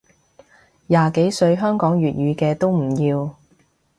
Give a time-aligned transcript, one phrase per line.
[0.87, 3.35] 廿幾歲香港粵語嘅唔要